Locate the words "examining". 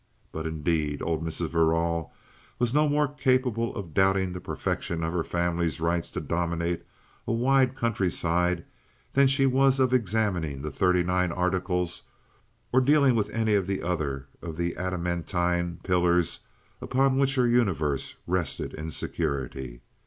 9.93-10.63